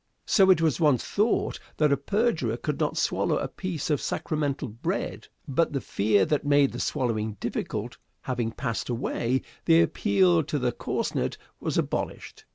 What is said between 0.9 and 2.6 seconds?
thought that a perjurer